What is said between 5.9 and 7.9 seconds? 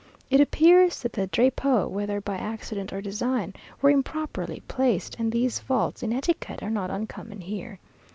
in etiquette are not uncommon here.